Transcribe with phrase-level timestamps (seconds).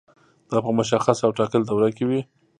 [0.51, 2.21] دا په مشخصه او ټاکلې دوره کې وي.